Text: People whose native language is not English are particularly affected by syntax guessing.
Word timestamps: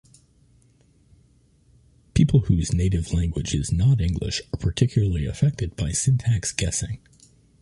People 2.15 2.39
whose 2.39 2.73
native 2.73 3.13
language 3.13 3.53
is 3.53 3.71
not 3.71 4.01
English 4.01 4.41
are 4.51 4.57
particularly 4.57 5.27
affected 5.27 5.75
by 5.75 5.91
syntax 5.91 6.51
guessing. 6.51 6.99